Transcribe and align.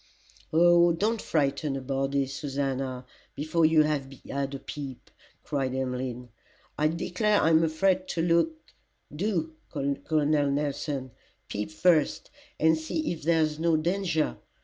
"Oh! 0.51 0.93
don't 0.93 1.21
frighten 1.21 1.75
a 1.75 1.81
body, 1.81 2.25
Susannah, 2.25 3.05
before 3.35 3.61
we 3.61 3.75
have 3.83 4.11
had 4.27 4.55
a 4.55 4.57
peep," 4.57 5.11
cried 5.43 5.75
Emmeline; 5.75 6.29
"I 6.75 6.87
declare 6.87 7.39
I'm 7.39 7.63
afraid 7.63 8.07
to 8.07 8.23
look 8.23 8.55
do, 9.15 9.53
Col. 9.69 10.25
Nelson, 10.25 11.11
peep 11.49 11.69
first 11.69 12.31
and 12.59 12.75
see 12.75 13.11
if 13.11 13.21
there's 13.21 13.59
no 13.59 13.77
danger." 13.77 14.37